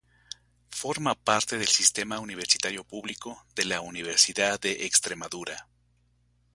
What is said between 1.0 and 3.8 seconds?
parte del sistema universitario público de